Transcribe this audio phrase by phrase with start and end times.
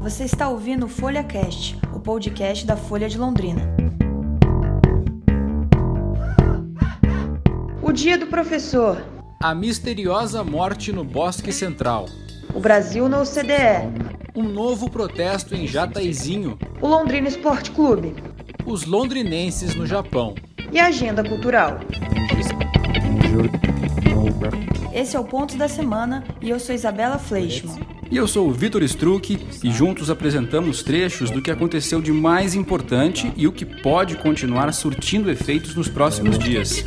[0.00, 3.60] Você está ouvindo o Folha Cast, o podcast da Folha de Londrina.
[7.82, 9.04] O Dia do Professor.
[9.42, 12.06] A misteriosa morte no Bosque Central.
[12.54, 14.32] O Brasil na OCDE.
[14.34, 16.58] Um novo protesto em Jataizinho.
[16.80, 18.14] O Londrina Esporte Clube.
[18.64, 20.34] Os londrinenses no Japão.
[20.72, 21.78] E a agenda cultural.
[24.94, 27.89] Esse é o Ponto da Semana e eu sou Isabela Fleischmann.
[28.10, 32.56] E eu sou o Vitor Struck e juntos apresentamos trechos do que aconteceu de mais
[32.56, 36.84] importante e o que pode continuar surtindo efeitos nos próximos dias.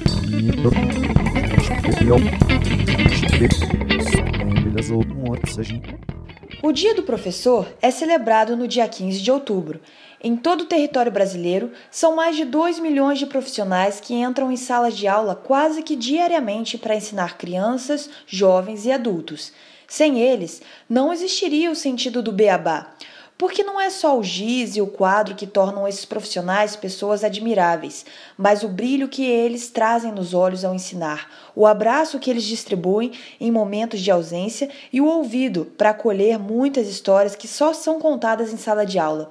[6.61, 9.79] O Dia do Professor é celebrado no dia 15 de outubro.
[10.21, 14.57] Em todo o território brasileiro, são mais de 2 milhões de profissionais que entram em
[14.57, 19.53] salas de aula quase que diariamente para ensinar crianças, jovens e adultos.
[19.95, 22.95] Sem eles, não existiria o sentido do beabá.
[23.37, 28.03] Porque não é só o giz e o quadro que tornam esses profissionais pessoas admiráveis,
[28.35, 33.11] mas o brilho que eles trazem nos olhos ao ensinar, o abraço que eles distribuem
[33.39, 38.51] em momentos de ausência e o ouvido para acolher muitas histórias que só são contadas
[38.51, 39.29] em sala de aula.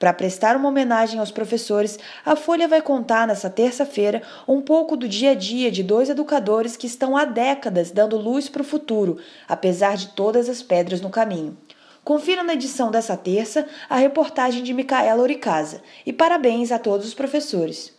[0.00, 5.06] Para prestar uma homenagem aos professores, a Folha vai contar nessa terça-feira um pouco do
[5.06, 9.18] dia a dia de dois educadores que estão há décadas dando luz para o futuro,
[9.46, 11.54] apesar de todas as pedras no caminho.
[12.02, 15.82] Confira na edição dessa terça a reportagem de Micaela Oricasa.
[16.06, 17.92] E parabéns a todos os professores.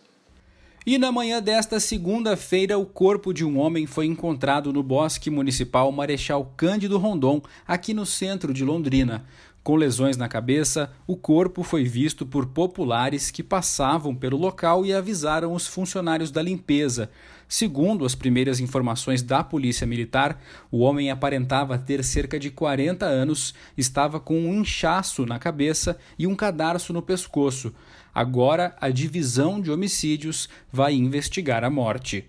[0.84, 5.92] E na manhã desta segunda-feira, o corpo de um homem foi encontrado no Bosque Municipal
[5.92, 9.24] Marechal Cândido Rondon, aqui no centro de Londrina.
[9.62, 14.92] Com lesões na cabeça, o corpo foi visto por populares que passavam pelo local e
[14.92, 17.08] avisaram os funcionários da limpeza.
[17.46, 23.54] Segundo as primeiras informações da Polícia Militar, o homem aparentava ter cerca de 40 anos,
[23.78, 27.72] estava com um inchaço na cabeça e um cadarço no pescoço.
[28.12, 32.28] Agora, a divisão de homicídios vai investigar a morte.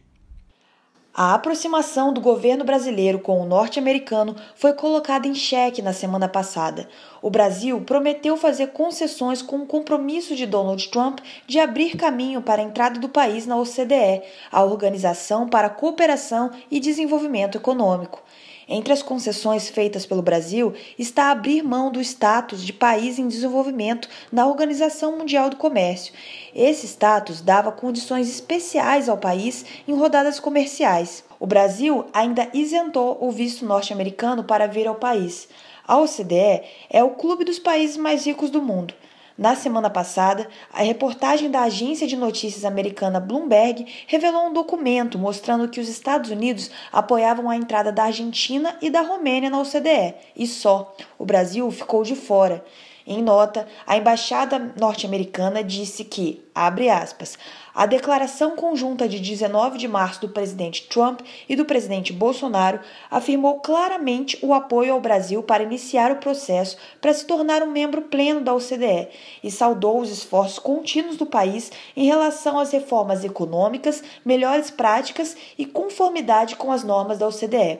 [1.15, 6.89] A aproximação do governo brasileiro com o norte-americano foi colocada em xeque na semana passada.
[7.21, 12.63] O Brasil prometeu fazer concessões com o compromisso de Donald Trump de abrir caminho para
[12.63, 18.19] a entrada do país na OCDE, a Organização para a Cooperação e Desenvolvimento Econômico.
[18.67, 24.07] Entre as concessões feitas pelo Brasil está abrir mão do status de país em desenvolvimento
[24.31, 26.13] na Organização Mundial do Comércio.
[26.55, 31.23] Esse status dava condições especiais ao país em rodadas comerciais.
[31.39, 35.47] O Brasil ainda isentou o visto norte-americano para vir ao país.
[35.85, 38.93] A OCDE é o clube dos países mais ricos do mundo.
[39.35, 45.67] Na semana passada, a reportagem da agência de notícias americana Bloomberg revelou um documento mostrando
[45.67, 50.45] que os Estados Unidos apoiavam a entrada da Argentina e da Romênia na OCDE, e
[50.45, 50.95] só.
[51.17, 52.63] O Brasil ficou de fora.
[53.07, 57.37] Em nota, a embaixada norte-americana disse que, abre aspas,
[57.73, 62.79] a declaração conjunta de 19 de março do presidente Trump e do presidente Bolsonaro
[63.09, 68.03] afirmou claramente o apoio ao Brasil para iniciar o processo para se tornar um membro
[68.03, 69.07] pleno da OCDE
[69.43, 75.65] e saudou os esforços contínuos do país em relação às reformas econômicas, melhores práticas e
[75.65, 77.79] conformidade com as normas da OCDE.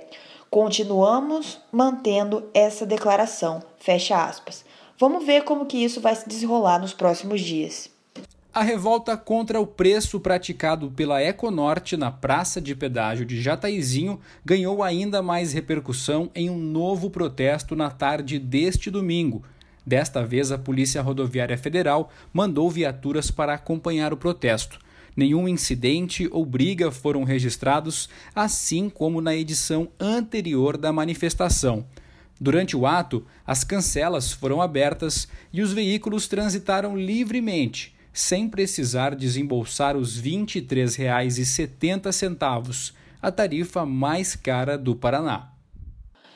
[0.49, 3.61] Continuamos mantendo essa declaração.
[3.77, 4.65] Fecha aspas.
[4.97, 7.92] Vamos ver como que isso vai se desenrolar nos próximos dias.
[8.55, 14.83] A revolta contra o preço praticado pela Econorte na praça de pedágio de Jataizinho ganhou
[14.83, 19.43] ainda mais repercussão em um novo protesto na tarde deste domingo.
[19.83, 24.77] Desta vez, a Polícia Rodoviária Federal mandou viaturas para acompanhar o protesto.
[25.17, 31.87] Nenhum incidente ou briga foram registrados, assim como na edição anterior da manifestação.
[32.39, 39.97] Durante o ato, as cancelas foram abertas e os veículos transitaram livremente, sem precisar desembolsar
[39.97, 45.49] os R$ 23,70, a tarifa mais cara do Paraná.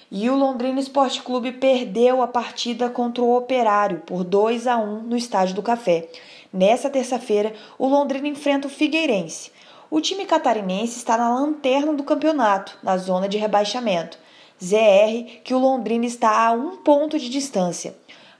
[0.09, 5.03] E o Londrina Esporte Clube perdeu a partida contra o Operário por 2 a 1
[5.03, 6.07] no Estádio do Café.
[6.51, 9.51] Nessa terça-feira, o Londrina enfrenta o Figueirense.
[9.91, 14.17] O time catarinense está na lanterna do campeonato, na zona de rebaixamento.
[14.63, 17.95] ZR, que o Londrina está a um ponto de distância.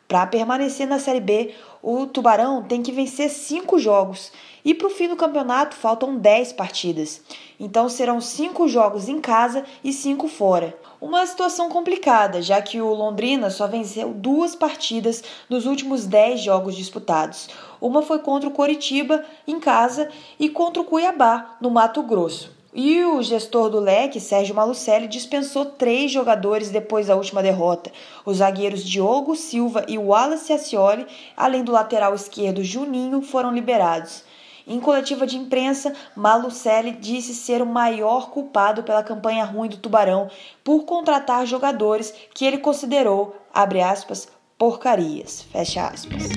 [0.08, 4.32] Para permanecer na Série B, o Tubarão tem que vencer cinco jogos.
[4.66, 7.22] E para o fim do campeonato faltam 10 partidas.
[7.60, 10.78] Então serão cinco jogos em casa e cinco fora.
[11.00, 16.76] Uma situação complicada, já que o Londrina só venceu duas partidas nos últimos 10 jogos
[16.76, 17.50] disputados.
[17.80, 20.10] Uma foi contra o Coritiba em casa
[20.40, 22.57] e contra o Cuiabá no Mato Grosso.
[22.80, 27.92] E o gestor do leque, Sérgio Malucelli, dispensou três jogadores depois da última derrota.
[28.24, 34.24] Os zagueiros Diogo Silva e Wallace Ascioli, além do lateral esquerdo Juninho, foram liberados.
[34.68, 40.30] Em coletiva de imprensa, Malucelli disse ser o maior culpado pela campanha ruim do Tubarão
[40.64, 46.30] por contratar jogadores que ele considerou, abre aspas, porcarias, fecha aspas.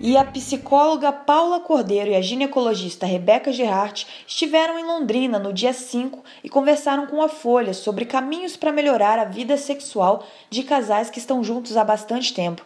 [0.00, 5.72] E a psicóloga Paula Cordeiro e a ginecologista Rebeca Gerhardt estiveram em Londrina no dia
[5.72, 11.10] 5 e conversaram com a Folha sobre caminhos para melhorar a vida sexual de casais
[11.10, 12.64] que estão juntos há bastante tempo.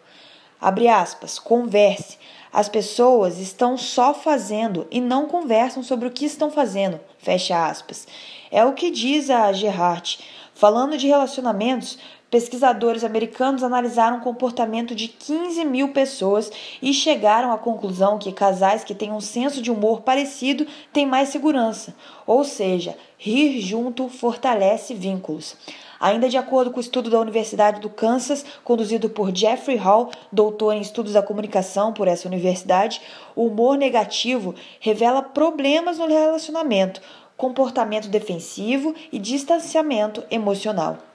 [0.60, 2.18] Abre aspas, converse.
[2.52, 7.00] As pessoas estão só fazendo e não conversam sobre o que estão fazendo.
[7.18, 8.06] Fecha aspas.
[8.50, 10.20] É o que diz a Gerhardt.
[10.54, 11.98] Falando de relacionamentos,
[12.32, 16.50] pesquisadores americanos analisaram o comportamento de 15 mil pessoas
[16.80, 21.28] e chegaram à conclusão que casais que têm um senso de humor parecido têm mais
[21.28, 21.94] segurança,
[22.26, 25.54] ou seja, rir junto fortalece vínculos.
[26.00, 30.72] Ainda de acordo com o estudo da Universidade do Kansas, conduzido por Jeffrey Hall, doutor
[30.72, 33.02] em estudos da comunicação por essa universidade,
[33.36, 37.02] o humor negativo revela problemas no relacionamento,
[37.36, 41.11] comportamento defensivo e distanciamento emocional.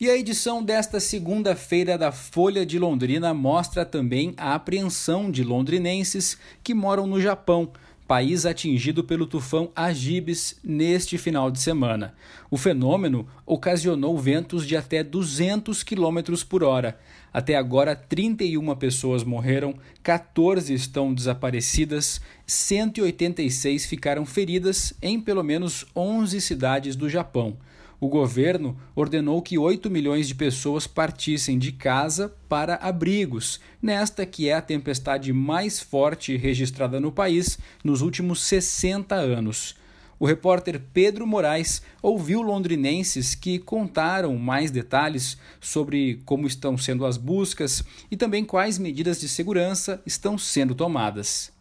[0.00, 6.36] E a edição desta segunda-feira da Folha de Londrina mostra também a apreensão de londrinenses
[6.62, 7.70] que moram no Japão,
[8.08, 12.14] país atingido pelo tufão Agibis neste final de semana.
[12.50, 16.18] O fenômeno ocasionou ventos de até 200 km
[16.48, 16.98] por hora.
[17.32, 26.40] Até agora, 31 pessoas morreram, 14 estão desaparecidas, 186 ficaram feridas em pelo menos 11
[26.40, 27.56] cidades do Japão
[28.02, 34.48] o governo ordenou que 8 milhões de pessoas partissem de casa para abrigos, nesta que
[34.48, 39.76] é a tempestade mais forte registrada no país nos últimos 60 anos.
[40.18, 47.16] O repórter Pedro Moraes ouviu londrinenses que contaram mais detalhes sobre como estão sendo as
[47.16, 51.52] buscas e também quais medidas de segurança estão sendo tomadas.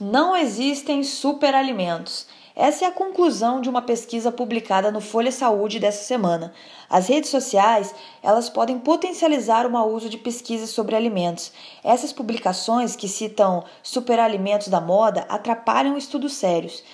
[0.00, 2.26] Não existem superalimentos.
[2.56, 6.52] Essa é a conclusão de uma pesquisa publicada no Folha Saúde dessa semana.
[6.88, 7.92] As redes sociais,
[8.22, 11.50] elas podem potencializar o mau uso de pesquisas sobre alimentos.
[11.82, 16.84] Essas publicações que citam superalimentos da moda atrapalham estudos sérios.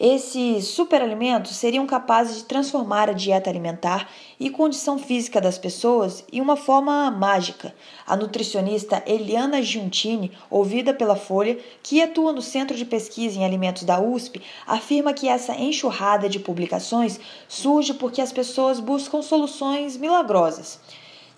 [0.00, 4.08] Esses superalimentos seriam capazes de transformar a dieta alimentar
[4.38, 7.74] e condição física das pessoas em uma forma mágica.
[8.06, 13.82] A nutricionista Eliana Giuntini, ouvida pela Folha, que atua no Centro de Pesquisa em Alimentos
[13.82, 17.18] da USP, afirma que essa enxurrada de publicações
[17.48, 20.78] surge porque as pessoas buscam soluções milagrosas.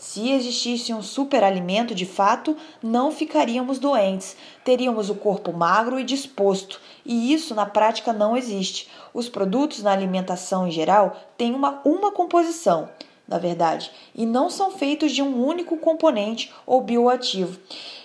[0.01, 6.81] Se existisse um superalimento de fato, não ficaríamos doentes, teríamos o corpo magro e disposto,
[7.05, 8.89] e isso na prática não existe.
[9.13, 12.89] Os produtos na alimentação em geral têm uma, uma composição,
[13.29, 17.61] na verdade, e não são feitos de um único componente ou bioativo.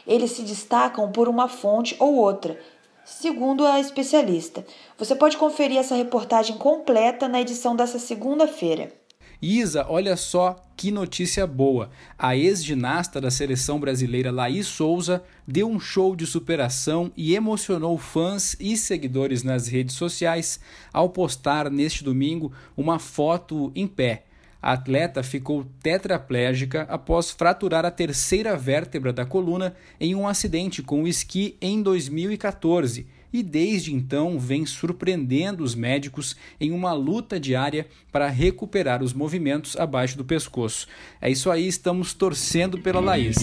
[0.06, 2.60] Eles se destacam por uma fonte ou outra,
[3.06, 4.66] segundo a especialista.
[4.98, 9.05] Você pode conferir essa reportagem completa na edição dessa segunda-feira.
[9.42, 11.90] Isa, olha só que notícia boa.
[12.18, 18.56] A ex-ginasta da seleção brasileira Laís Souza deu um show de superação e emocionou fãs
[18.60, 20.60] e seguidores nas redes sociais
[20.92, 24.26] ao postar neste domingo uma foto em pé.
[24.62, 31.04] A atleta ficou tetraplégica após fraturar a terceira vértebra da coluna em um acidente com
[31.04, 37.88] o esqui em 2014 e desde então vem surpreendendo os médicos em uma luta diária
[38.12, 40.88] para recuperar os movimentos abaixo do pescoço.
[41.22, 43.38] É isso aí, estamos torcendo pela Laís.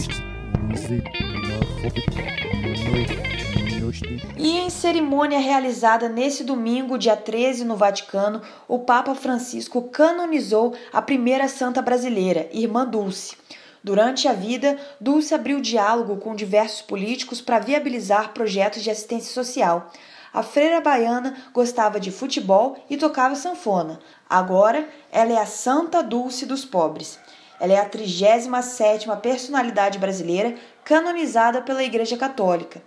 [4.39, 11.03] E em cerimônia realizada nesse domingo, dia 13, no Vaticano, o Papa Francisco canonizou a
[11.03, 13.37] primeira santa brasileira, Irmã Dulce.
[13.85, 19.91] Durante a vida, Dulce abriu diálogo com diversos políticos para viabilizar projetos de assistência social.
[20.33, 23.99] A freira baiana gostava de futebol e tocava sanfona.
[24.31, 27.19] Agora, ela é a Santa Dulce dos pobres.
[27.59, 32.81] Ela é a 37ª personalidade brasileira canonizada pela Igreja Católica.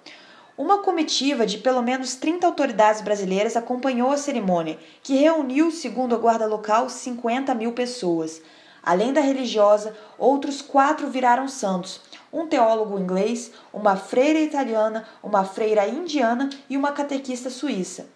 [0.57, 6.17] Uma comitiva de pelo menos 30 autoridades brasileiras acompanhou a cerimônia, que reuniu, segundo a
[6.17, 8.41] guarda local, 50 mil pessoas.
[8.85, 11.99] Além da religiosa, outros quatro viraram santos:
[12.31, 18.07] um teólogo inglês, uma freira italiana, uma freira indiana e uma catequista suíça.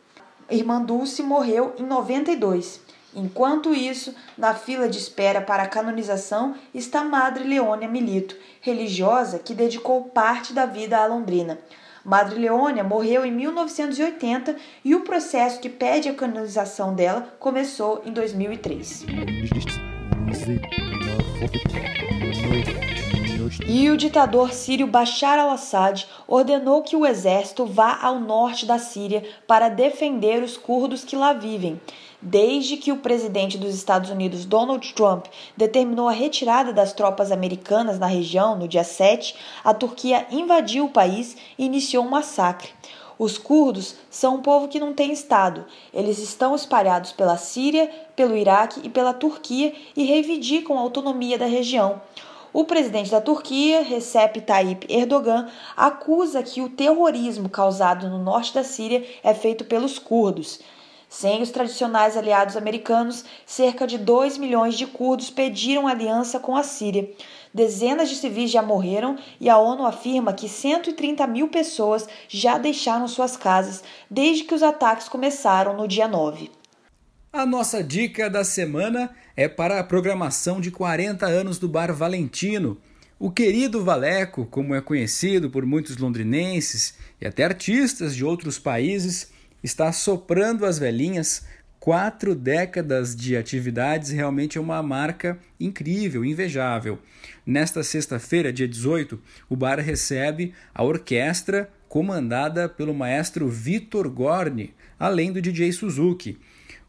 [0.49, 2.81] Irmã Dulce morreu em 92.
[3.15, 9.55] Enquanto isso, na fila de espera para a canonização está Madre Leônia Milito, religiosa que
[9.55, 11.57] dedicou parte da vida à Londrina.
[12.05, 18.11] Madre Leônia morreu em 1980 e o processo que pede a canonização dela começou em
[18.11, 19.05] 2003.
[23.67, 29.23] E o ditador sírio Bashar al-Assad ordenou que o exército vá ao norte da Síria
[29.47, 31.79] para defender os curdos que lá vivem.
[32.21, 37.97] Desde que o presidente dos Estados Unidos, Donald Trump, determinou a retirada das tropas americanas
[37.97, 42.69] na região no dia 7, a Turquia invadiu o país e iniciou um massacre.
[43.19, 45.65] Os curdos são um povo que não tem Estado.
[45.93, 51.45] Eles estão espalhados pela Síria, pelo Iraque e pela Turquia e reivindicam a autonomia da
[51.45, 52.01] região.
[52.53, 58.63] O presidente da Turquia, Recep Tayyip Erdogan, acusa que o terrorismo causado no norte da
[58.63, 60.61] Síria é feito pelos curdos.
[61.09, 66.63] Sem os tradicionais aliados americanos, cerca de 2 milhões de curdos pediram aliança com a
[66.63, 67.11] Síria.
[67.53, 73.07] Dezenas de civis já morreram e a ONU afirma que 130 mil pessoas já deixaram
[73.07, 76.51] suas casas desde que os ataques começaram no dia 9.
[77.31, 82.77] A nossa dica da semana é para a programação de 40 anos do Bar Valentino.
[83.19, 89.31] O querido Valeco, como é conhecido por muitos londrinenses e até artistas de outros países,
[89.63, 91.45] está soprando as velhinhas.
[91.79, 96.99] Quatro décadas de atividades realmente é uma marca incrível, invejável.
[97.45, 99.17] Nesta sexta-feira, dia 18,
[99.49, 106.37] o bar recebe a orquestra comandada pelo maestro Vitor Gorni, além do DJ Suzuki.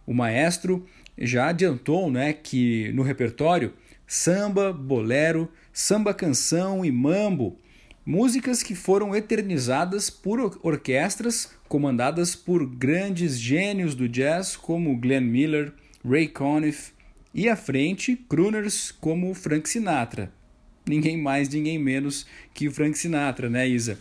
[0.05, 0.85] O maestro
[1.17, 3.73] já adiantou né, que no repertório
[4.09, 7.57] samba, bolero, samba canção e mambo,
[8.05, 15.73] músicas que foram eternizadas por orquestras comandadas por grandes gênios do jazz como Glenn Miller,
[16.05, 16.93] Ray Conniff
[17.33, 20.33] e à frente crooners como Frank Sinatra.
[20.87, 23.99] Ninguém mais, ninguém menos que Frank Sinatra, né, Isa?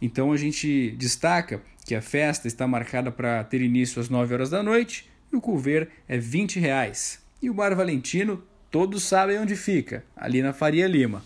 [0.00, 4.50] Então a gente destaca que a festa está marcada para ter início às 9 horas
[4.50, 7.20] da noite e o couvert é 20 reais.
[7.42, 11.22] E o Bar Valentino, todos sabem onde fica, ali na Faria Lima.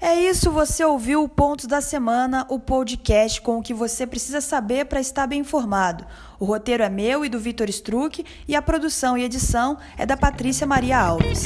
[0.00, 4.40] É isso, você ouviu o Pontos da Semana, o podcast com o que você precisa
[4.40, 6.06] saber para estar bem informado.
[6.38, 10.16] O roteiro é meu e do Vitor Struck e a produção e edição é da
[10.16, 11.44] Patrícia Maria Alves.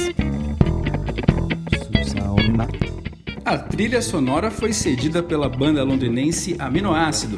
[3.43, 7.37] A trilha sonora foi cedida pela banda londrinense Aminoácido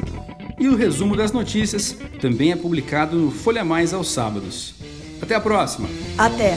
[0.58, 4.74] e o resumo das notícias também é publicado no Folha Mais aos sábados.
[5.20, 5.88] Até a próxima!
[6.16, 6.56] Até!